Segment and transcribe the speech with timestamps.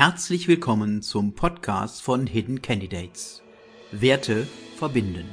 [0.00, 3.42] Herzlich willkommen zum Podcast von Hidden Candidates.
[3.92, 4.46] Werte
[4.78, 5.28] verbinden.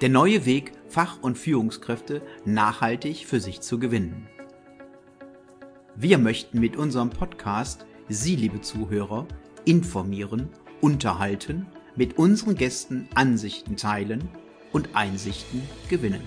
[0.00, 4.26] Der neue Weg, Fach- und Führungskräfte nachhaltig für sich zu gewinnen.
[5.94, 9.26] Wir möchten mit unserem Podcast Sie, liebe Zuhörer,
[9.66, 10.48] informieren,
[10.80, 14.30] unterhalten, mit unseren Gästen Ansichten teilen
[14.72, 15.60] und Einsichten
[15.90, 16.22] gewinnen.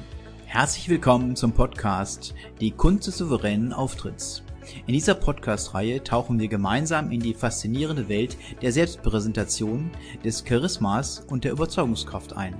[0.46, 4.44] Herzlich willkommen zum Podcast Die Kunst des souveränen Auftritts.
[4.88, 9.92] In dieser Podcast-Reihe tauchen wir gemeinsam in die faszinierende Welt der Selbstpräsentation,
[10.24, 12.56] des Charismas und der Überzeugungskraft ein.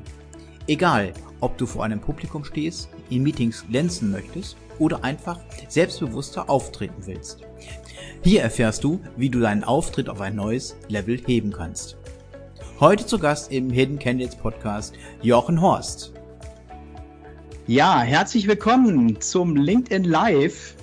[0.68, 7.06] Egal, ob du vor einem Publikum stehst, in Meetings glänzen möchtest oder einfach selbstbewusster auftreten
[7.06, 7.42] willst.
[8.24, 11.98] Hier erfährst du, wie du deinen Auftritt auf ein neues Level heben kannst.
[12.80, 16.14] Heute zu Gast im Hidden Candidates Podcast Jochen Horst.
[17.68, 20.76] Ja, herzlich willkommen zum LinkedIn Live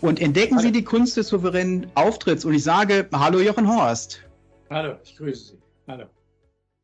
[0.00, 0.66] und entdecken Hallo.
[0.66, 2.44] Sie die Kunst des souveränen Auftritts.
[2.44, 4.22] Und ich sage, hallo Jochen Horst.
[4.70, 5.58] Hallo, ich grüße Sie.
[5.86, 6.06] Hallo.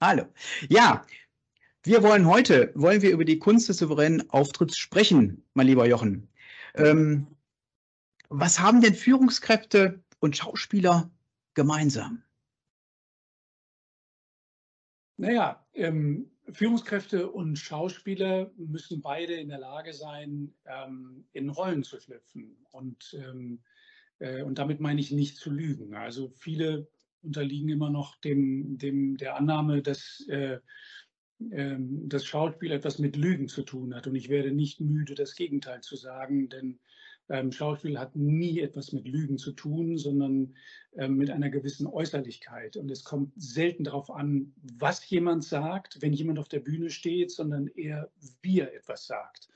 [0.01, 0.24] Hallo.
[0.68, 1.02] Ja,
[1.82, 6.29] wir wollen heute, wollen wir über die Kunst des souveränen Auftritts sprechen, mein lieber Jochen.
[6.74, 7.29] Ähm,
[8.29, 11.10] was haben denn Führungskräfte und Schauspieler
[11.54, 12.23] gemeinsam?
[15.16, 22.01] Naja, ähm, Führungskräfte und Schauspieler müssen beide in der Lage sein, ähm, in Rollen zu
[22.01, 22.57] schlüpfen.
[22.71, 23.61] Und, ähm,
[24.19, 25.95] äh, und damit meine ich nicht zu lügen.
[25.95, 26.88] Also viele
[27.23, 30.59] unterliegen immer noch dem, dem, der Annahme, dass äh,
[31.51, 34.07] äh, das Schauspiel etwas mit Lügen zu tun hat.
[34.07, 36.79] Und ich werde nicht müde, das Gegenteil zu sagen, denn
[37.29, 40.55] ähm, Schauspiel hat nie etwas mit Lügen zu tun, sondern
[40.96, 42.77] ähm, mit einer gewissen Äußerlichkeit.
[42.77, 47.30] Und es kommt selten darauf an, was jemand sagt, wenn jemand auf der Bühne steht,
[47.30, 48.10] sondern eher,
[48.43, 49.49] wie er etwas sagt.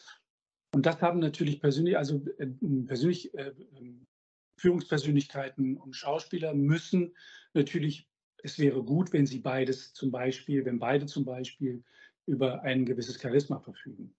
[0.74, 2.46] Und das haben natürlich persönlich, also äh,
[2.86, 4.06] persönlich, äh, ähm,
[4.56, 7.14] Führungspersönlichkeiten und Schauspieler müssen
[7.54, 8.06] natürlich,
[8.42, 11.82] es wäre gut, wenn sie beides zum Beispiel, wenn beide zum Beispiel
[12.26, 14.14] über ein gewisses Charisma verfügen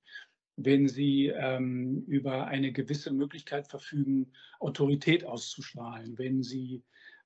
[0.66, 6.84] wenn sie ähm, über eine gewisse Möglichkeit verfügen, Autorität auszustrahlen, wenn sie,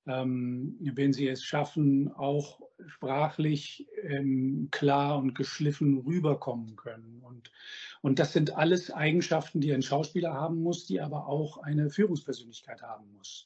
[0.08, 7.22] ähm, wenn sie es schaffen, auch sprachlich ähm, klar und geschliffen rüberkommen können.
[7.24, 7.52] Und,
[8.02, 12.82] und das sind alles Eigenschaften, die ein Schauspieler haben muss, die aber auch eine Führungspersönlichkeit
[12.82, 13.46] haben muss.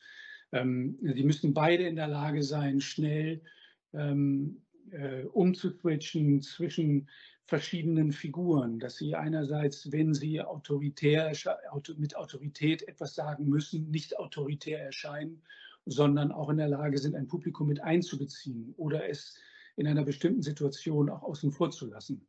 [0.52, 3.42] Ähm, sie müssen beide in der Lage sein, schnell
[3.94, 4.62] ähm,
[4.92, 7.10] äh, umzuswitchen zwischen
[7.46, 11.34] verschiedenen Figuren, dass sie einerseits, wenn sie autoritär,
[11.98, 15.42] mit Autorität etwas sagen müssen, nicht autoritär erscheinen,
[15.86, 19.36] sondern auch in der Lage sind, ein Publikum mit einzubeziehen oder es
[19.76, 22.28] in einer bestimmten Situation auch außen vor zu lassen.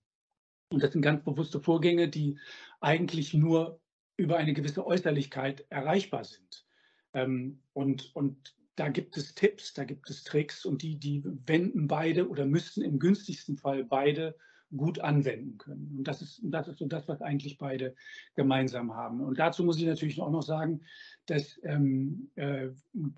[0.73, 2.39] Und das sind ganz bewusste Vorgänge, die
[2.81, 3.81] eigentlich nur
[4.17, 6.65] über eine gewisse Äußerlichkeit erreichbar sind.
[7.13, 11.87] Ähm, und, und da gibt es Tipps, da gibt es Tricks und die, die wenden
[11.87, 14.35] beide oder müssten im günstigsten Fall beide
[14.75, 15.97] gut anwenden können.
[15.99, 17.95] Und das ist, das ist so das, was eigentlich beide
[18.37, 19.21] gemeinsam haben.
[19.21, 20.81] Und dazu muss ich natürlich auch noch sagen,
[21.27, 22.69] dass ähm, äh,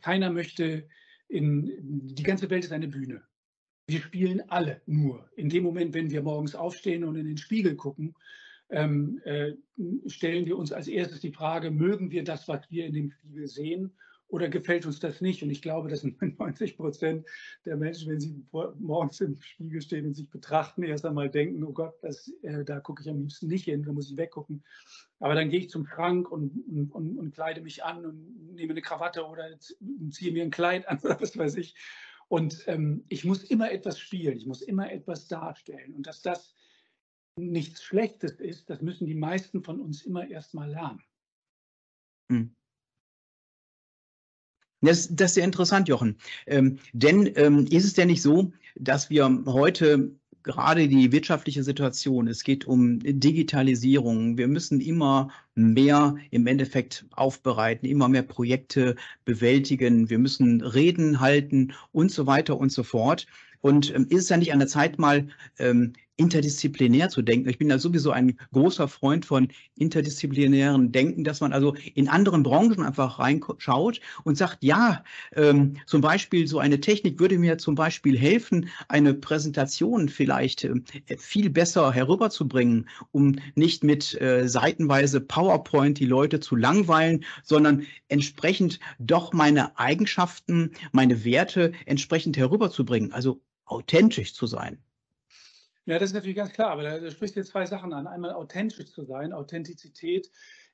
[0.00, 0.88] keiner möchte
[1.28, 1.70] in,
[2.16, 3.22] die ganze Welt ist eine Bühne.
[3.86, 5.30] Wir spielen alle nur.
[5.36, 8.16] In dem Moment, wenn wir morgens aufstehen und in den Spiegel gucken,
[8.70, 9.52] ähm, äh,
[10.06, 13.46] stellen wir uns als erstes die Frage, mögen wir das, was wir in dem Spiegel
[13.46, 13.92] sehen?
[14.32, 15.42] Oder gefällt uns das nicht?
[15.42, 17.26] Und ich glaube, dass 90 Prozent
[17.66, 21.72] der Menschen, wenn sie morgens im Spiegel stehen und sich betrachten, erst einmal denken, oh
[21.72, 24.64] Gott, das, äh, da gucke ich am liebsten nicht hin, da muss ich weggucken.
[25.18, 28.70] Aber dann gehe ich zum Schrank und, und, und, und kleide mich an und nehme
[28.70, 29.50] eine Krawatte oder
[30.10, 31.74] ziehe mir ein Kleid an oder was weiß ich.
[32.28, 35.92] Und ähm, ich muss immer etwas spielen, ich muss immer etwas darstellen.
[35.94, 36.54] Und dass das
[37.36, 41.02] nichts Schlechtes ist, das müssen die meisten von uns immer erst mal lernen.
[42.30, 42.56] Hm.
[44.82, 46.16] Das, das ist sehr interessant, Jochen.
[46.46, 50.10] Ähm, denn ähm, ist es denn nicht so, dass wir heute
[50.42, 57.86] gerade die wirtschaftliche Situation, es geht um Digitalisierung, wir müssen immer mehr im Endeffekt aufbereiten,
[57.86, 63.26] immer mehr Projekte bewältigen, wir müssen Reden halten und so weiter und so fort.
[63.60, 67.48] Und ähm, ist es ja nicht an der Zeit, mal ähm, interdisziplinär zu denken.
[67.48, 72.42] Ich bin da sowieso ein großer Freund von interdisziplinären Denken, dass man also in anderen
[72.42, 75.04] Branchen einfach reinschaut und sagt, ja,
[75.34, 80.74] ähm, zum Beispiel so eine Technik würde mir zum Beispiel helfen, eine Präsentation vielleicht äh,
[81.18, 88.80] viel besser herüberzubringen, um nicht mit äh, seitenweise PowerPoint die Leute zu langweilen, sondern entsprechend
[88.98, 94.78] doch meine Eigenschaften, meine Werte entsprechend herüberzubringen, also authentisch zu sein.
[95.86, 98.06] Ja, das ist natürlich ganz klar, aber da, sprichst du zwei Sachen an.
[98.06, 99.32] Einmal authentisch zu sein.
[99.32, 100.30] Authentizität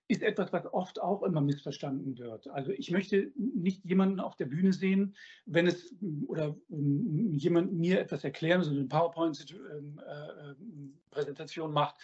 [0.09, 2.49] ist etwas, was oft auch immer missverstanden wird.
[2.49, 5.15] Also ich möchte nicht jemanden auf der Bühne sehen,
[5.45, 5.95] wenn es
[6.27, 11.97] oder um, jemand mir etwas erklären, so eine PowerPoint-Präsentation ähm, äh, äh, macht,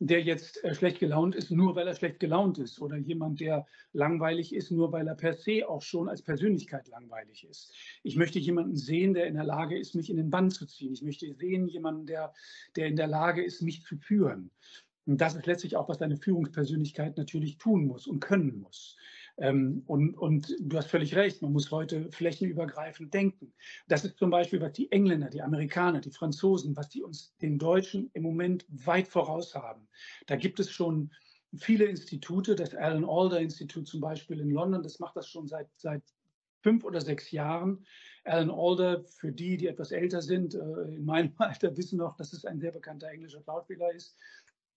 [0.00, 2.80] der jetzt äh, schlecht gelaunt ist, nur weil er schlecht gelaunt ist.
[2.80, 7.44] Oder jemand, der langweilig ist, nur weil er per se auch schon als Persönlichkeit langweilig
[7.48, 7.74] ist.
[8.02, 10.92] Ich möchte jemanden sehen, der in der Lage ist, mich in den Bann zu ziehen.
[10.92, 12.32] Ich möchte sehen jemanden, der,
[12.76, 14.50] der in der Lage ist, mich zu führen.
[15.06, 18.96] Und das ist letztlich auch, was eine Führungspersönlichkeit natürlich tun muss und können muss.
[19.38, 23.52] Ähm, und, und, du hast völlig recht, man muss heute flächenübergreifend denken.
[23.86, 27.58] Das ist zum Beispiel, was die Engländer, die Amerikaner, die Franzosen, was die uns den
[27.58, 29.88] Deutschen im Moment weit voraus haben.
[30.26, 31.10] Da gibt es schon
[31.54, 35.68] viele Institute, das Alan Alder Institut zum Beispiel in London, das macht das schon seit,
[35.76, 36.02] seit
[36.62, 37.86] fünf oder sechs Jahren.
[38.24, 42.32] Alan Alder, für die, die etwas älter sind, äh, in meinem Alter wissen noch, dass
[42.32, 44.16] es ein sehr bekannter englischer Schauspieler ist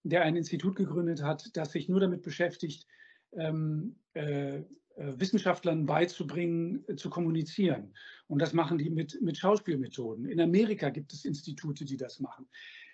[0.04, 2.88] der ein Institut gegründet hat, das sich nur damit beschäftigt,
[3.34, 4.64] ähm, äh,
[5.02, 7.94] äh, Wissenschaftlern beizubringen, äh, zu kommunizieren.
[8.28, 10.26] Und das machen die mit, mit Schauspielmethoden.
[10.26, 12.48] In Amerika gibt es Institute, die das machen.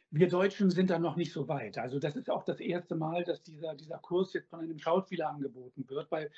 [0.10, 1.78] Wir Deutschen sind da noch nicht so weit.
[1.78, 5.30] Also das ist auch das erste Mal, dass dieser, dieser Kurs jetzt von einem Schauspieler
[5.30, 6.31] angeboten wird, weil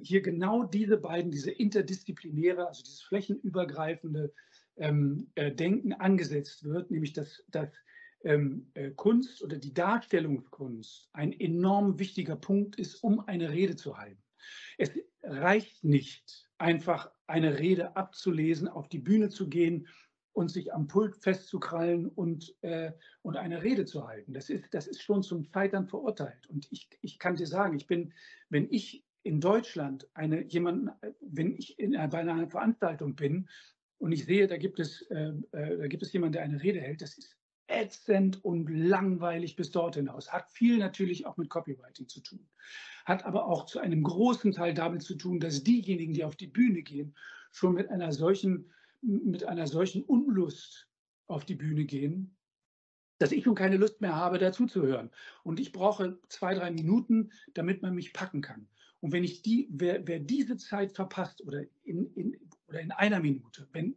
[0.00, 4.32] hier genau diese beiden, diese interdisziplinäre, also dieses flächenübergreifende
[4.76, 7.66] ähm, äh, Denken angesetzt wird, nämlich dass, äh,
[8.96, 14.22] Kunst oder die Darstellungskunst ein enorm wichtiger Punkt ist, um eine Rede zu halten.
[14.78, 14.90] Es
[15.22, 19.88] reicht nicht, einfach eine Rede abzulesen, auf die Bühne zu gehen
[20.32, 22.92] und sich am Pult festzukrallen und, äh,
[23.22, 24.32] und eine Rede zu halten.
[24.32, 26.46] Das ist, das ist schon zum Scheitern verurteilt.
[26.48, 28.12] Und ich, ich kann dir sagen, ich bin,
[28.48, 30.90] wenn ich in Deutschland eine, jemanden,
[31.20, 33.48] wenn ich in, bei einer Veranstaltung bin
[33.98, 36.80] und ich sehe, da gibt es, äh, äh, da gibt es jemanden, der eine Rede
[36.80, 37.36] hält, das ist
[37.66, 40.32] ätzend und langweilig bis dorthin aus.
[40.32, 42.46] Hat viel natürlich auch mit Copywriting zu tun.
[43.04, 46.46] Hat aber auch zu einem großen Teil damit zu tun, dass diejenigen, die auf die
[46.46, 47.14] Bühne gehen,
[47.50, 48.70] schon mit einer solchen,
[49.00, 50.88] mit einer solchen Unlust
[51.26, 52.36] auf die Bühne gehen,
[53.18, 55.10] dass ich nun keine Lust mehr habe, dazuzuhören.
[55.44, 58.68] Und ich brauche zwei, drei Minuten, damit man mich packen kann.
[59.00, 62.36] Und wenn ich die, wer, wer diese Zeit verpasst oder in, in,
[62.68, 63.96] oder in einer Minute, wenn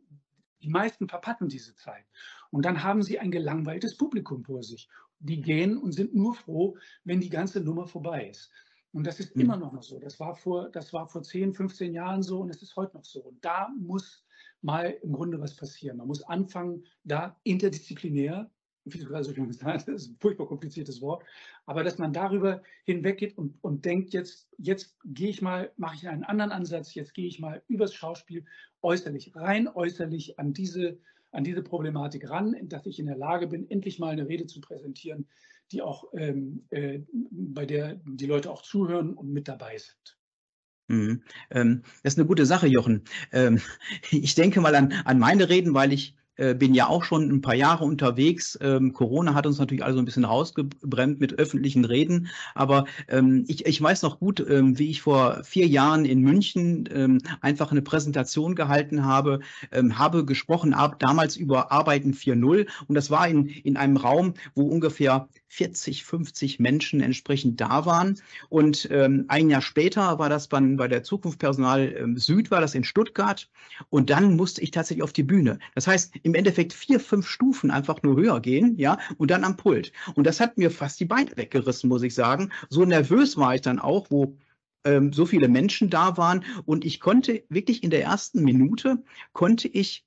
[0.65, 2.06] die meisten verpassen diese Zeit.
[2.50, 4.89] Und dann haben sie ein gelangweiltes Publikum vor sich.
[5.19, 8.51] Die gehen und sind nur froh, wenn die ganze Nummer vorbei ist.
[8.91, 9.44] Und das ist mhm.
[9.44, 10.00] immer noch so.
[10.00, 13.06] Das war, vor, das war vor 10, 15 Jahren so und es ist heute noch
[13.06, 13.19] so.
[13.19, 14.25] Und da muss
[14.62, 15.97] mal im Grunde was passieren.
[15.97, 18.50] Man muss anfangen, da interdisziplinär
[18.85, 21.23] wie du gerade so gesagt hast, das ist ein furchtbar kompliziertes Wort,
[21.65, 26.07] aber dass man darüber hinweggeht und, und denkt, jetzt, jetzt gehe ich mal, mache ich
[26.07, 28.45] einen anderen Ansatz, jetzt gehe ich mal übers Schauspiel
[28.81, 30.99] äußerlich, rein äußerlich an diese,
[31.31, 34.61] an diese Problematik ran, dass ich in der Lage bin, endlich mal eine Rede zu
[34.61, 35.27] präsentieren,
[35.71, 40.17] die auch, ähm, äh, bei der die Leute auch zuhören und mit dabei sind.
[40.87, 41.23] Mhm.
[41.49, 43.03] Ähm, das ist eine gute Sache, Jochen.
[43.31, 43.59] Ähm,
[44.11, 47.41] ich denke mal an, an meine Reden, weil ich äh, bin ja auch schon ein
[47.41, 48.57] paar Jahre unterwegs.
[48.61, 52.27] Ähm, Corona hat uns natürlich alle so ein bisschen rausgebremst mit öffentlichen Reden.
[52.53, 56.89] Aber ähm, ich, ich weiß noch gut, ähm, wie ich vor vier Jahren in München
[56.91, 59.39] ähm, einfach eine Präsentation gehalten habe,
[59.71, 62.67] ähm, habe gesprochen ab, damals über Arbeiten 4.0.
[62.87, 68.19] Und das war in, in einem Raum, wo ungefähr 40, 50 Menschen entsprechend da waren.
[68.50, 72.60] Und ähm, ein Jahr später war das bei, bei der Zukunft Personal ähm, Süd, war
[72.60, 73.50] das in Stuttgart.
[73.90, 75.60] Und dann musste ich tatsächlich auf die Bühne.
[75.74, 79.56] Das heißt, im Endeffekt vier, fünf Stufen einfach nur höher gehen, ja, und dann am
[79.56, 79.94] Pult.
[80.16, 82.52] Und das hat mir fast die Beine weggerissen, muss ich sagen.
[82.69, 84.38] So nervös war ich dann auch, wo
[84.83, 86.44] ähm, so viele Menschen da waren.
[86.66, 90.06] Und ich konnte wirklich in der ersten Minute, konnte ich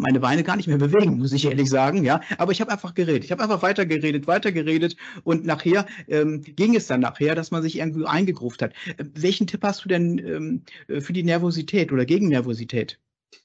[0.00, 2.20] meine Beine gar nicht mehr bewegen, muss ich ehrlich sagen, ja.
[2.38, 3.24] Aber ich habe einfach geredet.
[3.24, 7.50] Ich habe einfach weiter geredet, weiter geredet und nachher ähm, ging es dann nachher, dass
[7.50, 8.72] man sich irgendwie eingegruft hat.
[8.96, 12.98] Äh, welchen Tipp hast du denn ähm, äh, für die Nervosität oder gegen Nervosität?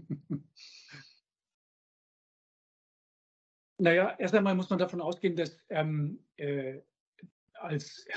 [3.80, 6.80] Naja, erst einmal muss man davon ausgehen, dass ähm, äh,
[7.54, 8.08] als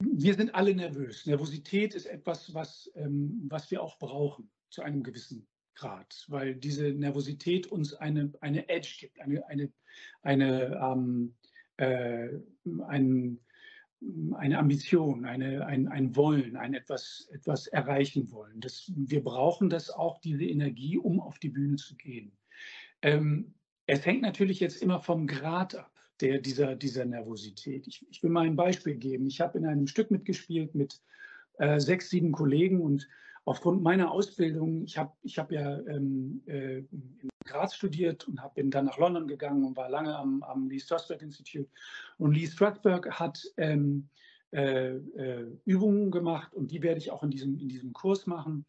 [0.00, 1.26] wir sind alle nervös.
[1.26, 6.92] Nervosität ist etwas, was, ähm, was wir auch brauchen zu einem gewissen Grad, weil diese
[6.92, 9.72] Nervosität uns eine, eine Edge gibt, eine, eine,
[10.22, 11.34] eine, ähm,
[11.76, 12.28] äh,
[12.86, 13.40] ein,
[14.34, 18.60] eine Ambition, eine, ein, ein Wollen, ein etwas, etwas erreichen wollen.
[18.60, 22.32] Das, wir brauchen das auch, diese Energie, um auf die Bühne zu gehen.
[23.02, 23.54] Ähm,
[23.86, 27.86] es hängt natürlich jetzt immer vom Grad ab, der, dieser, dieser Nervosität.
[27.86, 29.26] Ich, ich will mal ein Beispiel geben.
[29.26, 31.02] Ich habe in einem Stück mitgespielt mit
[31.58, 33.08] äh, sechs, sieben Kollegen und
[33.44, 38.54] aufgrund meiner Ausbildung, ich habe ich hab ja ähm, äh, in Graz studiert und hab,
[38.54, 41.68] bin dann nach London gegangen und war lange am, am Lee Strasberg Institute.
[42.18, 44.08] Und Lee Strasberg hat ähm,
[44.52, 48.64] äh, äh, Übungen gemacht und die werde ich auch in diesem, in diesem Kurs machen.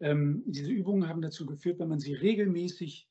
[0.00, 3.08] Ähm, diese Übungen haben dazu geführt, wenn man sie regelmäßig,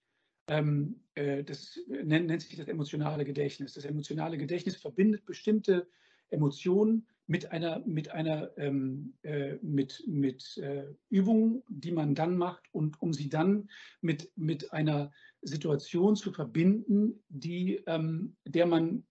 [0.48, 3.74] ähm, äh, das nennt, nennt, sich das emotionale Gedächtnis.
[3.74, 5.88] Das emotionale Gedächtnis verbindet bestimmte
[6.29, 12.63] Emotionen mit einer, mit einer ähm, äh, mit, mit äh, Übung, die man dann macht
[12.74, 13.70] und um sie dann
[14.01, 15.12] mit, mit einer
[15.42, 19.03] Situation zu verbinden, die, ähm, der man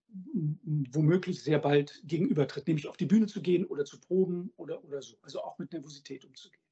[0.92, 5.00] womöglich sehr bald gegenübertritt, nämlich auf die Bühne zu gehen oder zu proben oder, oder
[5.00, 6.62] so, also auch mit Nervosität umzugehen.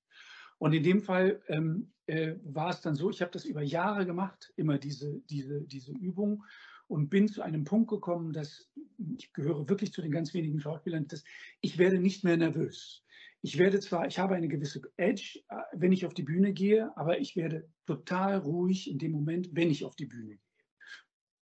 [0.59, 4.04] Und in dem Fall ähm, äh, war es dann so, ich habe das über Jahre
[4.04, 6.44] gemacht, immer diese, diese, diese Übung
[6.90, 8.68] und bin zu einem Punkt gekommen, dass
[9.16, 11.23] ich gehöre wirklich zu den ganz wenigen Schauspielern, dass
[11.61, 13.04] ich werde nicht mehr nervös.
[13.42, 16.94] Ich werde zwar, ich habe eine gewisse Edge, äh, wenn ich auf die Bühne gehe,
[16.97, 20.50] aber ich werde total ruhig in dem Moment, wenn ich auf die Bühne gehe.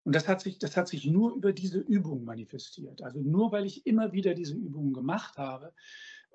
[0.04, 3.02] Und das hat sich, das hat sich nur über diese Übung manifestiert.
[3.02, 5.74] Also nur weil ich immer wieder diese Übungen gemacht habe,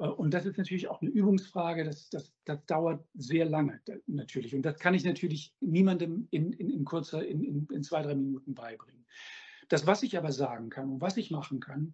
[0.07, 4.55] und das ist natürlich auch eine Übungsfrage, das, das, das dauert sehr lange natürlich.
[4.55, 8.15] Und das kann ich natürlich niemandem in, in, in kurzer, in, in, in zwei, drei
[8.15, 9.05] Minuten beibringen.
[9.67, 11.93] Das, was ich aber sagen kann und was ich machen kann,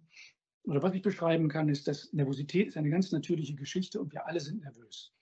[0.62, 4.26] oder was ich beschreiben kann, ist, dass Nervosität ist eine ganz natürliche Geschichte und wir
[4.26, 5.12] alle sind nervös.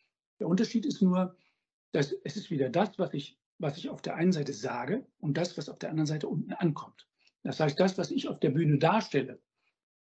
[0.41, 1.37] Der Unterschied ist nur,
[1.93, 5.37] dass es ist wieder das, was ich, was ich auf der einen Seite sage und
[5.37, 7.07] das, was auf der anderen Seite unten ankommt.
[7.43, 9.41] Das heißt, das, was ich auf der Bühne darstelle,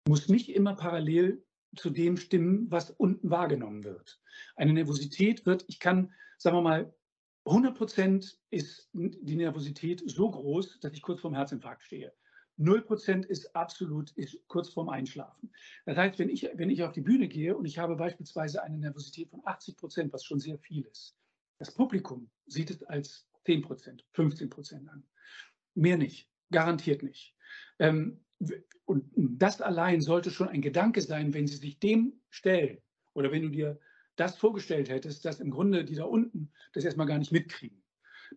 [0.07, 1.44] muss nicht immer parallel
[1.75, 4.19] zu dem stimmen, was unten wahrgenommen wird.
[4.55, 6.93] Eine Nervosität wird, ich kann, sagen wir mal,
[7.45, 12.11] 100 Prozent ist die Nervosität so groß, dass ich kurz vorm Herzinfarkt stehe.
[12.57, 15.51] 0 Prozent ist absolut ist kurz vorm Einschlafen.
[15.85, 18.77] Das heißt, wenn ich, wenn ich auf die Bühne gehe und ich habe beispielsweise eine
[18.77, 21.17] Nervosität von 80 Prozent, was schon sehr viel ist,
[21.59, 25.03] das Publikum sieht es als 10 Prozent, 15 Prozent an.
[25.75, 27.35] Mehr nicht, garantiert nicht.
[27.79, 28.24] Ähm,
[28.85, 32.77] und das allein sollte schon ein Gedanke sein, wenn Sie sich dem stellen
[33.13, 33.79] oder wenn du dir
[34.15, 37.83] das vorgestellt hättest, dass im Grunde die da unten das erstmal gar nicht mitkriegen,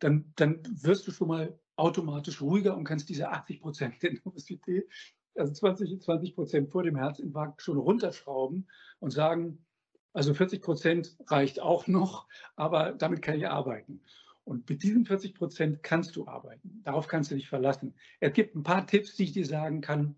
[0.01, 4.89] dann, dann wirst du schon mal automatisch ruhiger und kannst diese 80 Prozent der Nervosität,
[5.37, 8.67] also 20, 20 Prozent vor dem Herzinfarkt schon runterschrauben
[8.99, 9.65] und sagen,
[10.13, 14.01] also 40 Prozent reicht auch noch, aber damit kann ich arbeiten.
[14.49, 16.81] Und mit diesen 40 Prozent kannst du arbeiten.
[16.83, 17.95] Darauf kannst du dich verlassen.
[18.19, 20.17] Es gibt ein paar Tipps, die ich dir sagen kann,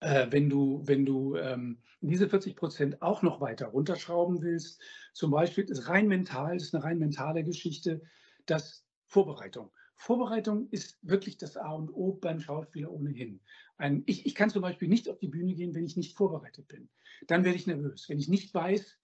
[0.00, 4.82] äh, wenn du, wenn du ähm, diese 40 Prozent auch noch weiter runterschrauben willst.
[5.12, 8.02] Zum Beispiel ist rein mental, ist eine rein mentale Geschichte,
[8.46, 9.70] das Vorbereitung.
[9.94, 13.40] Vorbereitung ist wirklich das A und O beim Schauspieler ohnehin.
[13.76, 16.66] Ein, ich, ich kann zum Beispiel nicht auf die Bühne gehen, wenn ich nicht vorbereitet
[16.66, 16.88] bin.
[17.28, 18.08] Dann werde ich nervös.
[18.08, 18.98] Wenn ich nicht weiß,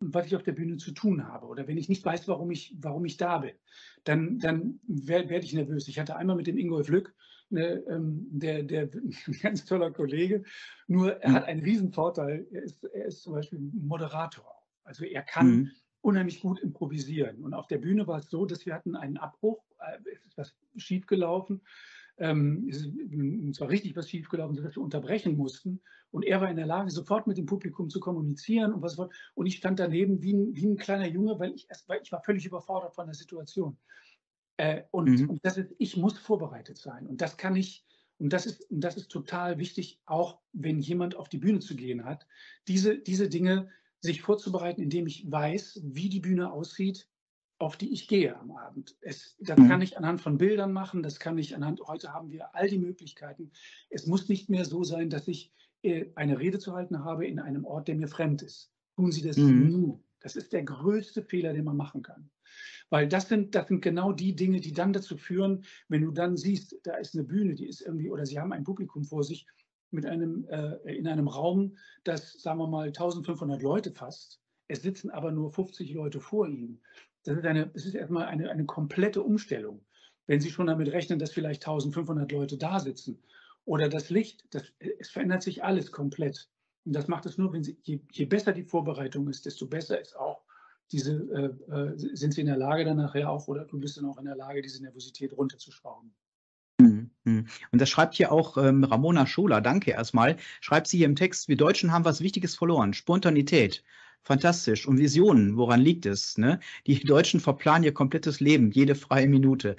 [0.00, 2.76] was ich auf der Bühne zu tun habe oder wenn ich nicht weiß, warum ich,
[2.80, 3.54] warum ich da bin,
[4.04, 5.88] dann, dann werde werd ich nervös.
[5.88, 7.14] Ich hatte einmal mit dem Ingolf Lück,
[7.50, 10.44] ne, ähm, der, der ein ganz toller Kollege,
[10.86, 12.46] nur er hat einen riesen Vorteil.
[12.50, 14.54] Er ist, er ist zum Beispiel Moderator.
[14.84, 15.70] Also er kann mhm.
[16.00, 17.42] unheimlich gut improvisieren.
[17.42, 20.38] Und auf der Bühne war es so, dass wir hatten einen Abbruch, äh, es ist
[20.38, 21.60] was schiefgelaufen
[22.20, 22.88] ähm, ist
[23.56, 25.80] zwar richtig was schiefgelaufen, sodass wir unterbrechen mussten.
[26.10, 29.46] Und er war in der Lage, sofort mit dem Publikum zu kommunizieren und was Und
[29.46, 32.22] ich stand daneben wie ein, wie ein kleiner Junge, weil ich erst, weil ich war
[32.22, 33.76] völlig überfordert von der Situation.
[34.58, 35.30] Äh, und, mhm.
[35.30, 37.06] und das ist, ich muss vorbereitet sein.
[37.06, 37.84] Und das kann ich,
[38.18, 41.74] und das ist, und das ist total wichtig, auch wenn jemand auf die Bühne zu
[41.74, 42.26] gehen hat,
[42.68, 43.70] diese, diese Dinge
[44.02, 47.08] sich vorzubereiten, indem ich weiß, wie die Bühne aussieht,
[47.60, 48.96] auf die ich gehe am Abend.
[49.02, 49.68] Es, das mhm.
[49.68, 52.78] kann ich anhand von Bildern machen, das kann ich anhand, heute haben wir all die
[52.78, 53.52] Möglichkeiten.
[53.90, 55.52] Es muss nicht mehr so sein, dass ich
[55.82, 58.72] äh, eine Rede zu halten habe in einem Ort, der mir fremd ist.
[58.96, 59.68] Tun Sie das mhm.
[59.68, 59.98] nie.
[60.20, 62.30] Das ist der größte Fehler, den man machen kann.
[62.88, 66.38] Weil das sind, das sind genau die Dinge, die dann dazu führen, wenn du dann
[66.38, 69.46] siehst, da ist eine Bühne, die ist irgendwie, oder sie haben ein Publikum vor sich
[69.90, 74.39] mit einem, äh, in einem Raum, das, sagen wir mal, 1500 Leute fasst.
[74.70, 76.80] Es sitzen aber nur 50 Leute vor ihnen.
[77.24, 79.84] Das ist, eine, das ist erstmal eine, eine komplette Umstellung.
[80.26, 83.20] Wenn Sie schon damit rechnen, dass vielleicht 1500 Leute da sitzen
[83.64, 86.48] oder das Licht, das, es verändert sich alles komplett.
[86.84, 90.00] Und das macht es nur, wenn Sie, je, je besser die Vorbereitung ist, desto besser
[90.00, 90.44] ist auch
[90.92, 91.14] diese,
[91.68, 94.18] äh, äh, sind Sie in der Lage dann nachher auch, oder du bist dann auch
[94.18, 96.14] in der Lage, diese Nervosität runterzuschrauben.
[96.78, 97.46] Mhm, mhm.
[97.72, 101.48] Und das schreibt hier auch ähm, Ramona Scholer, danke erstmal, schreibt sie hier im Text,
[101.48, 103.82] wir Deutschen haben was Wichtiges verloren, Spontanität.
[104.22, 104.86] Fantastisch.
[104.86, 106.36] Und Visionen, woran liegt es?
[106.36, 106.60] Ne?
[106.86, 109.76] Die Deutschen verplanen ihr komplettes Leben, jede freie Minute.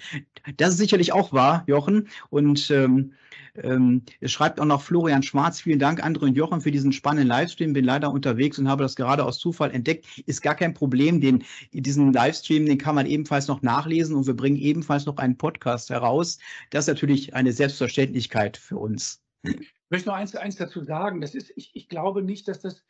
[0.58, 2.10] Das ist sicherlich auch wahr, Jochen.
[2.30, 3.14] Und ähm,
[3.56, 7.28] ähm, es schreibt auch noch Florian Schwarz, vielen Dank, André und Jochen, für diesen spannenden
[7.28, 7.74] Livestream.
[7.74, 10.06] Bin leider unterwegs und habe das gerade aus Zufall entdeckt.
[10.26, 11.22] Ist gar kein Problem.
[11.22, 15.38] Den, diesen Livestream, den kann man ebenfalls noch nachlesen und wir bringen ebenfalls noch einen
[15.38, 16.40] Podcast heraus.
[16.72, 19.22] Das ist natürlich eine Selbstverständlichkeit für uns.
[19.44, 21.22] Ich möchte noch eins, eins dazu sagen.
[21.22, 22.84] Das ist, ich, ich glaube nicht, dass das,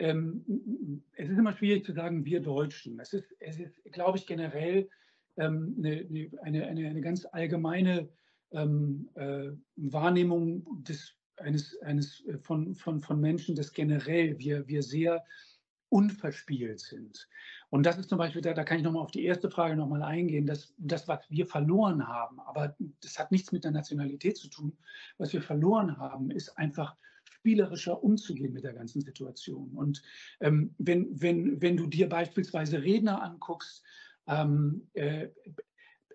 [0.00, 2.98] ähm, es ist immer schwierig zu sagen, wir Deutschen.
[2.98, 4.88] Es ist, es ist glaube ich, generell
[5.36, 8.08] ähm, eine, eine, eine, ganz allgemeine
[8.52, 14.82] ähm, äh, Wahrnehmung des, eines, eines äh, von, von, von Menschen, dass generell wir, wir
[14.82, 15.24] sehr
[15.90, 17.28] unverspielt sind.
[17.68, 20.02] Und das ist zum Beispiel, da, da kann ich nochmal auf die erste Frage nochmal
[20.02, 24.48] eingehen, dass das, was wir verloren haben, aber das hat nichts mit der Nationalität zu
[24.48, 24.76] tun,
[25.18, 26.96] was wir verloren haben, ist einfach
[27.40, 29.70] spielerischer umzugehen mit der ganzen Situation.
[29.70, 30.02] Und
[30.40, 33.82] ähm, wenn, wenn, wenn du dir beispielsweise Redner anguckst,
[34.26, 35.28] ähm, äh,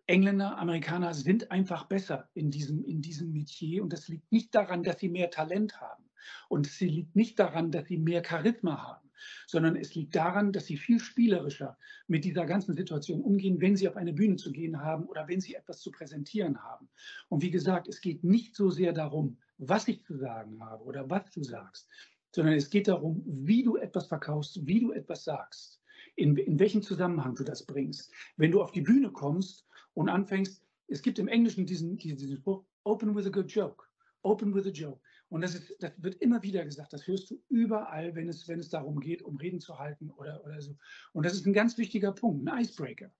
[0.08, 4.84] Engländer, Amerikaner sind einfach besser in diesem, in diesem Metier und das liegt nicht daran,
[4.84, 6.03] dass sie mehr Talent haben
[6.48, 9.10] und es liegt nicht daran, dass sie mehr Charisma haben,
[9.48, 11.75] sondern es liegt daran, dass sie viel spielerischer
[12.08, 15.41] mit dieser ganzen Situation umgehen, wenn sie auf eine Bühne zu gehen haben oder wenn
[15.41, 16.88] sie etwas zu präsentieren haben.
[17.29, 21.10] Und wie gesagt, es geht nicht so sehr darum, was ich zu sagen habe oder
[21.10, 21.88] was du sagst,
[22.34, 25.82] sondern es geht darum, wie du etwas verkaufst, wie du etwas sagst,
[26.16, 28.12] in, in welchem Zusammenhang du das bringst.
[28.38, 32.66] Wenn du auf die Bühne kommst und anfängst, es gibt im Englischen diesen, diesen Spruch,
[32.84, 33.86] open with a good joke,
[34.22, 35.00] open with a joke.
[35.30, 38.60] Und das, ist, das wird immer wieder gesagt, das hörst du überall, wenn es, wenn
[38.60, 40.78] es darum geht, um Reden zu halten oder, oder so.
[41.14, 43.12] Und das ist ein ganz wichtiger Punkt, ein Icebreaker.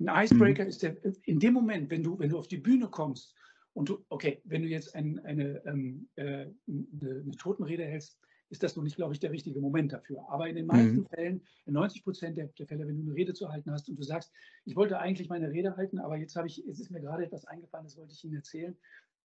[0.00, 0.68] Ein Icebreaker mhm.
[0.68, 3.34] ist der, in dem Moment, wenn du, wenn du auf die Bühne kommst
[3.74, 8.18] und du, okay, wenn du jetzt ein, eine, ähm, äh, eine, eine Totenrede hältst,
[8.50, 10.24] ist das noch nicht, glaube ich, der richtige Moment dafür.
[10.28, 11.06] Aber in den meisten mhm.
[11.06, 13.96] Fällen, in 90 Prozent der, der, Fälle, wenn du eine Rede zu halten hast und
[13.96, 14.32] du sagst,
[14.64, 17.44] ich wollte eigentlich meine Rede halten, aber jetzt habe ich, jetzt ist mir gerade etwas
[17.44, 18.76] eingefallen, das wollte ich Ihnen erzählen,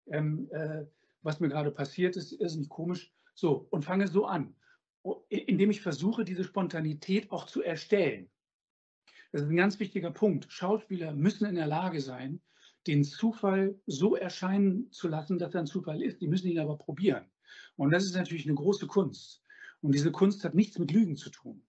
[0.08, 0.86] ähm, äh,
[1.22, 3.14] was mir gerade passiert ist, ist nicht komisch.
[3.36, 4.56] So, und fange so an,
[5.30, 8.30] indem ich versuche, diese Spontanität auch zu erstellen.
[9.32, 10.52] Das ist ein ganz wichtiger Punkt.
[10.52, 12.42] Schauspieler müssen in der Lage sein,
[12.90, 16.22] den Zufall so erscheinen zu lassen, dass er ein Zufall ist.
[16.22, 17.26] Die müssen ihn aber probieren.
[17.76, 19.44] Und das ist natürlich eine große Kunst.
[19.82, 21.62] Und diese Kunst hat nichts mit Lügen zu tun.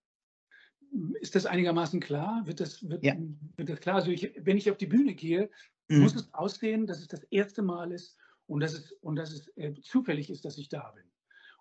[1.20, 2.42] Ist das einigermaßen klar?
[2.46, 3.14] Wird das, wird, ja.
[3.56, 3.96] wird das klar?
[3.96, 5.50] Also ich, wenn ich auf die Bühne gehe,
[5.88, 6.00] mhm.
[6.00, 9.48] muss es aussehen, dass es das erste Mal ist und dass es, und dass es
[9.56, 11.04] äh, zufällig ist, dass ich da bin.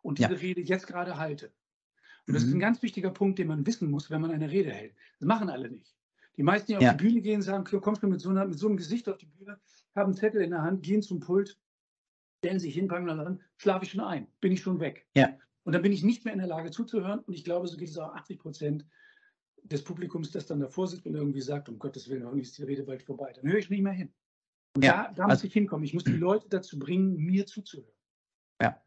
[0.01, 0.37] Und diese ja.
[0.37, 1.51] Rede jetzt gerade halte.
[2.25, 2.47] Und das mhm.
[2.47, 2.61] ist ein mhm.
[2.61, 4.95] ganz wichtiger Punkt, den man wissen muss, wenn man eine Rede hält.
[5.19, 5.98] Das machen alle nicht.
[6.39, 6.91] Die meisten, die ja.
[6.91, 9.17] auf die Bühne gehen, sagen, kommst du mit so, einer, mit so einem Gesicht auf
[9.17, 9.59] die Bühne,
[9.93, 11.59] haben einen Zettel in der Hand, gehen zum Pult,
[12.37, 15.05] stellen sich hin, fangen an, schlafe ich schon ein, bin ich schon weg.
[15.17, 15.37] Ja.
[15.63, 17.19] Und dann bin ich nicht mehr in der Lage zuzuhören.
[17.19, 18.85] Und ich glaube, so geht es auch 80 Prozent
[19.63, 22.63] des Publikums, das dann davor sitzt und irgendwie sagt, um Gottes Willen, irgendwie ist die
[22.63, 23.33] Rede bald vorbei.
[23.35, 24.13] Dann höre ich nicht mehr hin.
[24.77, 25.83] Und ja, da, da muss also, ich hinkommen.
[25.83, 27.91] Ich muss die Leute dazu bringen, mir zuzuhören.
[28.61, 28.81] Ja.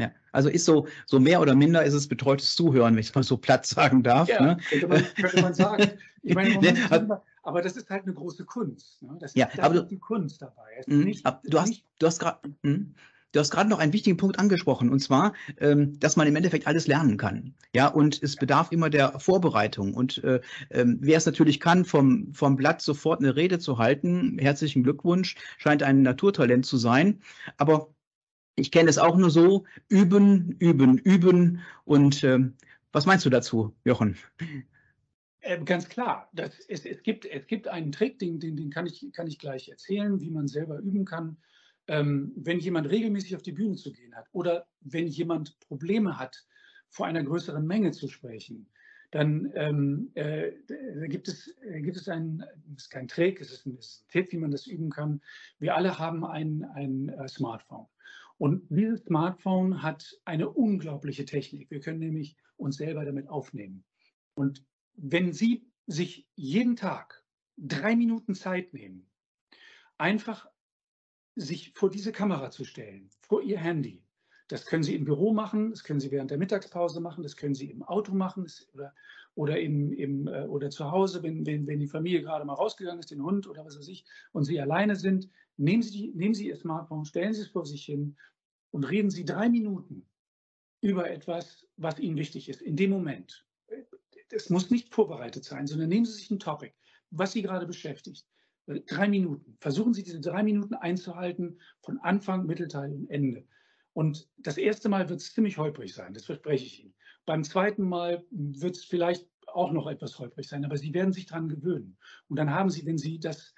[0.00, 3.14] Ja, also ist so, so mehr oder minder ist es betreutes Zuhören, wenn ich es
[3.14, 4.28] mal so platt sagen darf.
[4.28, 4.56] Ja, ne?
[4.68, 5.90] könnte, man, könnte man sagen.
[6.22, 9.02] Ich meine, ne, aber, aber, das ist halt eine große Kunst.
[9.02, 9.16] Ne?
[9.20, 10.82] Das ja, ist, aber die Kunst dabei.
[10.86, 12.38] Mh, nicht, du, hast, du hast gerade.
[12.62, 12.94] Hm?
[13.32, 16.66] Du hast gerade noch einen wichtigen Punkt angesprochen, und zwar, ähm, dass man im Endeffekt
[16.66, 17.54] alles lernen kann.
[17.72, 19.94] Ja, und es bedarf immer der Vorbereitung.
[19.94, 24.36] Und äh, äh, wer es natürlich kann, vom, vom Blatt sofort eine Rede zu halten,
[24.40, 27.20] herzlichen Glückwunsch, scheint ein Naturtalent zu sein.
[27.56, 27.94] Aber
[28.60, 31.60] ich kenne es auch nur so, üben, üben, üben.
[31.84, 32.38] Und äh,
[32.92, 34.16] was meinst du dazu, Jochen?
[35.42, 36.28] Ähm, ganz klar.
[36.32, 39.38] Das, es, es, gibt, es gibt einen Trick, den, den, den kann, ich, kann ich
[39.38, 41.36] gleich erzählen, wie man selber üben kann
[41.90, 46.46] ähm, wenn jemand regelmäßig auf die Bühne zu gehen hat oder wenn jemand Probleme hat,
[46.88, 48.68] vor einer größeren Menge zu sprechen,
[49.10, 50.52] dann ähm, äh,
[51.08, 52.44] gibt, es, äh, gibt es einen,
[52.76, 55.20] es ist kein Trick, es ist, ein, ist, ein, Tipp, wie man das üben kann.
[55.58, 57.86] Wir alle haben ein, ein äh, Smartphone.
[58.40, 61.70] Und dieses Smartphone hat eine unglaubliche Technik.
[61.70, 63.84] Wir können nämlich uns selber damit aufnehmen.
[64.32, 67.22] Und wenn Sie sich jeden Tag
[67.58, 69.10] drei Minuten Zeit nehmen,
[69.98, 70.48] einfach
[71.34, 74.02] sich vor diese Kamera zu stellen, vor Ihr Handy.
[74.50, 77.54] Das können Sie im Büro machen, das können Sie während der Mittagspause machen, das können
[77.54, 78.92] Sie im Auto machen oder,
[79.36, 82.98] oder, im, im, äh, oder zu Hause, wenn, wenn, wenn die Familie gerade mal rausgegangen
[82.98, 85.30] ist, den Hund oder was weiß ich, und Sie alleine sind.
[85.56, 88.16] Nehmen Sie, nehmen Sie Ihr Smartphone, stellen Sie es vor sich hin
[88.72, 90.04] und reden Sie drei Minuten
[90.80, 93.46] über etwas, was Ihnen wichtig ist, in dem Moment.
[94.32, 96.74] Es muss nicht vorbereitet sein, sondern nehmen Sie sich ein Topic,
[97.12, 98.26] was Sie gerade beschäftigt.
[98.66, 99.56] Drei Minuten.
[99.60, 103.46] Versuchen Sie diese drei Minuten einzuhalten von Anfang, Mittelteil und Ende.
[103.92, 106.94] Und das erste Mal wird es ziemlich holprig sein, das verspreche ich Ihnen.
[107.26, 111.26] Beim zweiten Mal wird es vielleicht auch noch etwas holprig sein, aber Sie werden sich
[111.26, 111.98] daran gewöhnen.
[112.28, 113.54] Und dann haben Sie, wenn Sie das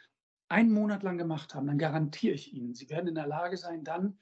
[0.48, 3.84] einen Monat lang gemacht haben, dann garantiere ich Ihnen, Sie werden in der Lage sein,
[3.84, 4.18] dann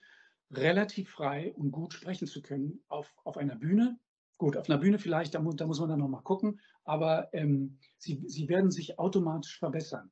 [0.51, 3.99] relativ frei und gut sprechen zu können auf, auf einer Bühne.
[4.38, 7.79] Gut, auf einer Bühne vielleicht, da, mu da muss man dann nochmal gucken, aber ähm,
[7.99, 10.11] Sie, Sie werden sich automatisch verbessern.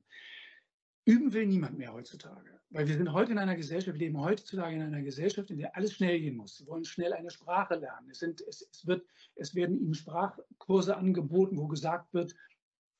[1.05, 4.75] Üben will niemand mehr heutzutage, weil wir sind heute in einer Gesellschaft, wir leben heutzutage
[4.75, 6.57] in einer Gesellschaft, in der alles schnell gehen muss.
[6.57, 8.09] Sie wollen schnell eine Sprache lernen.
[8.11, 9.05] Es, sind, es, es, wird,
[9.35, 12.35] es werden ihnen Sprachkurse angeboten, wo gesagt wird,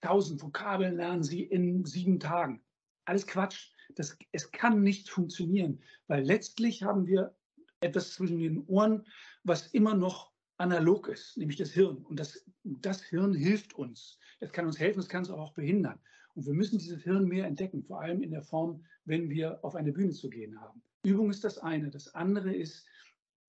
[0.02, 2.62] 1000 Vokabeln lernen sie in sieben Tagen.
[3.06, 3.72] Alles Quatsch.
[3.96, 7.36] Das, es kann nicht funktionieren, weil letztlich haben wir
[7.82, 9.06] etwas zwischen den Ohren,
[9.44, 11.98] was immer noch analog ist, nämlich das Hirn.
[12.06, 14.20] Und das, das Hirn hilft uns.
[14.40, 16.00] Es kann uns helfen, es kann es auch behindern.
[16.40, 19.76] Und wir müssen dieses Hirn mehr entdecken, vor allem in der Form, wenn wir auf
[19.76, 20.82] eine Bühne zu gehen haben.
[21.04, 21.90] Übung ist das eine.
[21.90, 22.86] Das andere ist,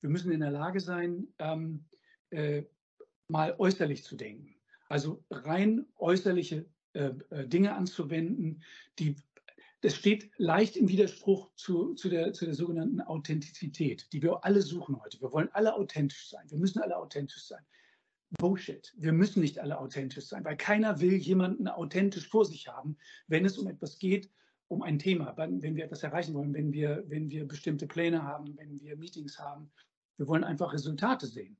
[0.00, 1.84] wir müssen in der Lage sein, ähm,
[2.30, 2.64] äh,
[3.28, 4.56] mal äußerlich zu denken.
[4.88, 8.64] Also rein äußerliche äh, äh Dinge anzuwenden,
[8.98, 9.14] die
[9.82, 14.62] das steht leicht im Widerspruch zu, zu, der, zu der sogenannten Authentizität, die wir alle
[14.62, 15.20] suchen heute.
[15.20, 16.50] Wir wollen alle authentisch sein.
[16.50, 17.64] Wir müssen alle authentisch sein.
[18.38, 18.92] Bullshit.
[18.96, 23.44] Wir müssen nicht alle authentisch sein, weil keiner will jemanden authentisch vor sich haben, wenn
[23.44, 24.30] es um etwas geht,
[24.68, 28.56] um ein Thema, wenn wir etwas erreichen wollen, wenn wir, wenn wir bestimmte Pläne haben,
[28.56, 29.70] wenn wir Meetings haben.
[30.16, 31.56] Wir wollen einfach Resultate sehen.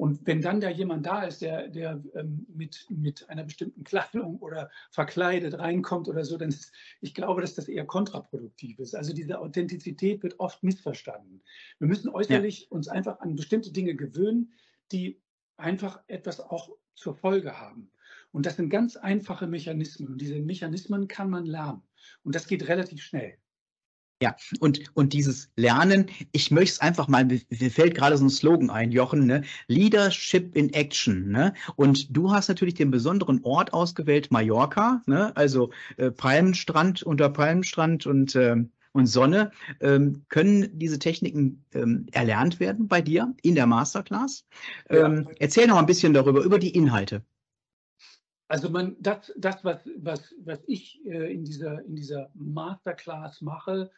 [0.00, 4.38] Und wenn dann da jemand da ist, der, der ähm, mit, mit einer bestimmten Kleidung
[4.38, 8.94] oder verkleidet reinkommt oder so, dann ist, ich glaube, dass das eher kontraproduktiv ist.
[8.94, 11.42] Also diese Authentizität wird oft missverstanden.
[11.78, 12.66] Wir müssen äußerlich ja.
[12.70, 14.54] uns einfach an bestimmte Dinge gewöhnen,
[14.90, 15.20] die
[15.60, 17.90] einfach etwas auch zur Folge haben.
[18.32, 20.08] Und das sind ganz einfache Mechanismen.
[20.08, 21.82] Und diese Mechanismen kann man lernen.
[22.22, 23.36] Und das geht relativ schnell.
[24.22, 28.30] Ja, und, und dieses Lernen, ich möchte es einfach mal, mir fällt gerade so ein
[28.30, 29.44] Slogan ein, Jochen, ne?
[29.66, 31.30] Leadership in Action.
[31.30, 31.54] Ne?
[31.76, 35.34] Und du hast natürlich den besonderen Ort ausgewählt, Mallorca, ne?
[35.38, 38.56] also äh, Palmenstrand unter Palmenstrand und, äh,
[38.92, 39.50] und Sonne.
[39.80, 44.46] Ähm, können diese Techniken ähm, erlernt werden bei dir in der Masterclass?
[44.88, 45.34] Ähm, ja.
[45.38, 47.22] Erzähl noch ein bisschen darüber, über die Inhalte.
[48.48, 53.90] Also man, das, das was, was, was ich äh, in, dieser, in dieser Masterclass mache,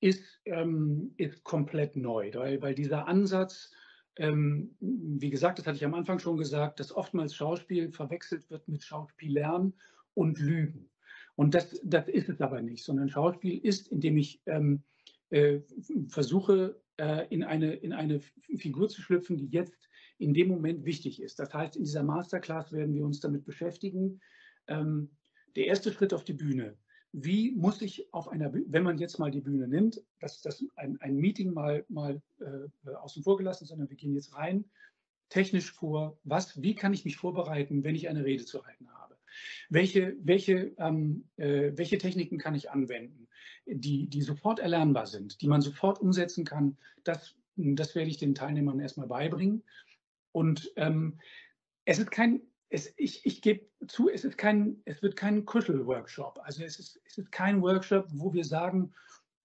[0.00, 3.72] ist, ähm, ist komplett neu, weil, weil dieser Ansatz,
[4.16, 8.68] ähm, wie gesagt, das hatte ich am Anfang schon gesagt, dass oftmals Schauspiel verwechselt wird
[8.68, 9.72] mit Schauspielern
[10.12, 10.90] und Lügen.
[11.36, 14.82] Und das, das ist es aber nicht, sondern Schauspiel ist, indem ich ähm,
[15.30, 15.60] äh,
[16.08, 18.20] versuche, äh, in, eine, in eine
[18.56, 21.38] Figur zu schlüpfen, die jetzt in dem Moment wichtig ist.
[21.40, 24.20] Das heißt, in dieser Masterclass werden wir uns damit beschäftigen.
[24.68, 25.10] Ähm,
[25.56, 26.76] der erste Schritt auf die Bühne
[27.16, 31.00] wie muss ich auf einer, wenn man jetzt mal die Bühne nimmt, das, das ein,
[31.00, 34.64] ein Meeting mal, mal äh, außen vor gelassen, sondern wir gehen jetzt rein,
[35.28, 39.13] technisch vor, was, wie kann ich mich vorbereiten, wenn ich eine Rede zu halten habe?
[39.68, 43.28] Welche, welche, ähm, äh, welche Techniken kann ich anwenden,
[43.66, 46.76] die, die sofort erlernbar sind, die man sofort umsetzen kann?
[47.02, 49.62] Das, das werde ich den Teilnehmern erstmal beibringen.
[50.32, 51.18] Und ähm,
[51.84, 56.40] es ist kein, es, ich, ich gebe zu, es, ist kein, es wird kein Kuschel-Workshop.
[56.42, 58.92] Also es ist, es ist kein Workshop, wo wir sagen,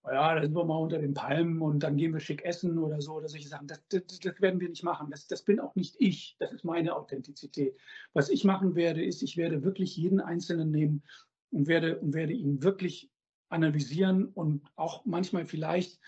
[0.05, 3.01] ja, da sind wir mal unter den Palmen und dann gehen wir schick essen oder
[3.01, 3.67] so oder solche Sachen.
[3.67, 5.09] Das, das, das werden wir nicht machen.
[5.11, 6.35] Das, das bin auch nicht ich.
[6.39, 7.77] Das ist meine Authentizität.
[8.13, 11.03] Was ich machen werde, ist, ich werde wirklich jeden Einzelnen nehmen
[11.51, 13.11] und werde, und werde ihn wirklich
[13.49, 15.99] analysieren und auch manchmal vielleicht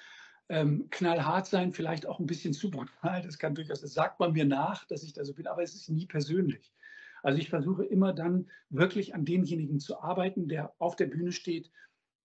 [0.49, 3.21] ähm, knallhart sein, vielleicht auch ein bisschen zu brutal.
[3.21, 5.75] Das kann durchaus, das sagt man mir nach, dass ich da so bin, aber es
[5.75, 6.73] ist nie persönlich.
[7.23, 11.71] Also ich versuche immer dann wirklich an demjenigen zu arbeiten, der auf der Bühne steht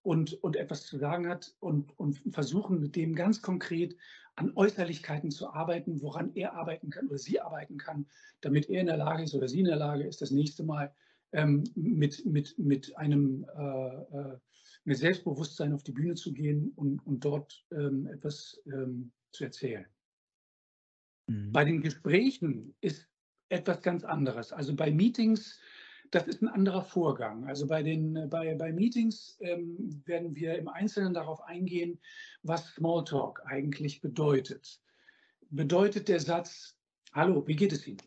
[0.07, 3.97] und, und etwas zu sagen hat und, und versuchen mit dem ganz konkret
[4.37, 8.05] an Äußerlichkeiten zu arbeiten, woran er arbeiten kann oder sie arbeiten kann,
[8.39, 10.95] damit er in der Lage ist oder sie in der Lage ist, das nächste Mal
[11.33, 14.37] ähm, mit, mit, mit einem äh, äh,
[14.85, 19.85] mit Selbstbewusstsein auf die Bühne zu gehen und, und dort ähm, etwas ähm, zu erzählen.
[21.27, 21.51] Mhm.
[21.51, 23.09] Bei den Gesprächen ist
[23.49, 24.53] etwas ganz anderes.
[24.53, 25.59] Also bei Meetings,
[26.11, 27.45] das ist ein anderer Vorgang.
[27.47, 31.99] Also bei, den, bei, bei Meetings ähm, werden wir im Einzelnen darauf eingehen,
[32.43, 34.81] was Smalltalk eigentlich bedeutet.
[35.49, 36.77] Bedeutet der Satz,
[37.13, 38.01] hallo, wie geht es Ihnen?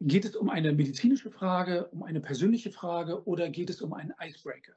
[0.00, 4.12] Geht es um eine medizinische Frage, um eine persönliche Frage oder geht es um einen
[4.20, 4.74] Icebreaker?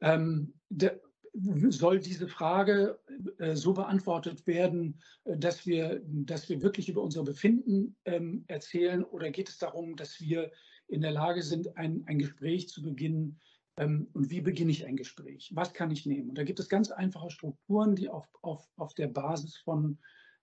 [0.00, 1.00] Ähm, der,
[1.32, 2.98] soll diese Frage
[3.38, 9.04] äh, so beantwortet werden, äh, dass, wir, dass wir wirklich über unser Befinden ähm, erzählen
[9.04, 10.50] oder geht es darum, dass wir
[10.90, 13.40] in der Lage sind, ein, ein Gespräch zu beginnen?
[13.76, 15.50] Ähm, und wie beginne ich ein Gespräch?
[15.54, 16.30] Was kann ich nehmen?
[16.30, 19.98] Und da gibt es ganz einfache Strukturen, die auf, auf, auf der Basis von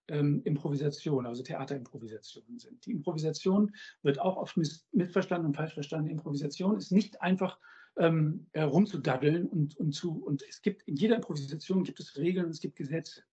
[0.08, 2.86] ähm, Improvisation, also Theaterimprovisation sind.
[2.86, 6.10] Die Improvisation wird auch oft miss, missverstanden und falsch verstanden.
[6.10, 7.60] Improvisation ist nicht einfach
[7.98, 12.50] ähm, äh, rumzudaddeln und, und zu, und es gibt, in jeder Improvisation gibt es Regeln
[12.50, 13.24] es gibt Gesetze.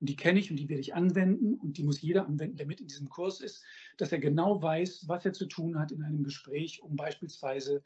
[0.00, 2.66] Und die kenne ich und die werde ich anwenden und die muss jeder anwenden, der
[2.66, 3.64] mit in diesem Kurs ist,
[3.96, 7.82] dass er genau weiß, was er zu tun hat in einem Gespräch, um beispielsweise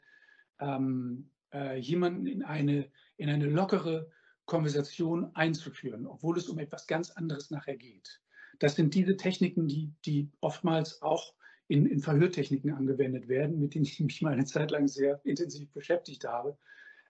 [0.59, 4.09] ähm, äh, jemanden in eine, in eine lockere
[4.45, 8.21] Konversation einzuführen, obwohl es um etwas ganz anderes nachher geht.
[8.59, 11.33] Das sind diese Techniken, die, die oftmals auch
[11.67, 15.71] in, in Verhörtechniken angewendet werden, mit denen ich mich mal eine Zeit lang sehr intensiv
[15.71, 16.57] beschäftigt habe.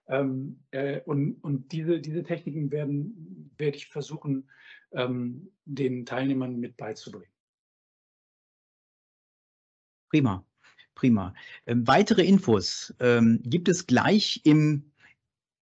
[0.06, 4.48] Ähm, äh, und und diese, diese Techniken werden, werde ich versuchen,
[4.92, 7.32] ähm, den Teilnehmern mit beizubringen.
[10.10, 10.44] Prima,
[10.94, 11.34] prima.
[11.66, 14.92] Ähm, weitere Infos ähm, gibt es gleich im,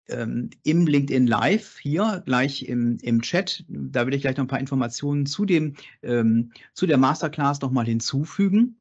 [0.09, 3.65] ähm, im LinkedIn Live hier, gleich im, im Chat.
[3.69, 7.87] Da will ich gleich noch ein paar Informationen zu, dem, ähm, zu der Masterclass nochmal
[7.87, 8.80] hinzufügen.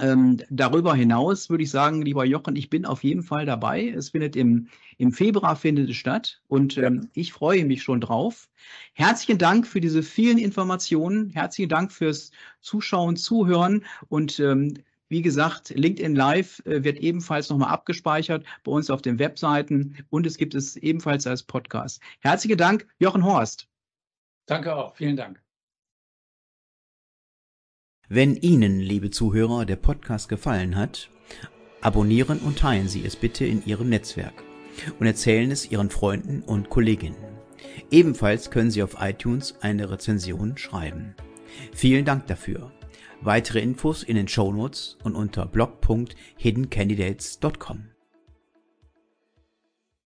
[0.00, 3.88] Ähm, darüber hinaus würde ich sagen, lieber Jochen, ich bin auf jeden Fall dabei.
[3.88, 8.48] Es findet im, im Februar findet es statt und ähm, ich freue mich schon drauf.
[8.94, 11.30] Herzlichen Dank für diese vielen Informationen.
[11.30, 14.74] Herzlichen Dank fürs Zuschauen, Zuhören und ähm,
[15.08, 20.24] wie gesagt, LinkedIn Live äh, wird ebenfalls nochmal abgespeichert bei uns auf den Webseiten und
[20.26, 22.00] es gibt es ebenfalls als Podcast.
[22.20, 23.68] Herzlichen Dank, Jochen Horst.
[24.46, 24.96] Danke auch.
[24.96, 25.42] Vielen Dank.
[28.12, 31.10] Wenn Ihnen, liebe Zuhörer, der Podcast gefallen hat,
[31.80, 34.42] abonnieren und teilen Sie es bitte in Ihrem Netzwerk
[34.98, 37.38] und erzählen es Ihren Freunden und Kolleginnen.
[37.92, 41.14] Ebenfalls können Sie auf iTunes eine Rezension schreiben.
[41.72, 42.72] Vielen Dank dafür.
[43.20, 47.84] Weitere Infos in den Shownotes und unter blog.hiddencandidates.com.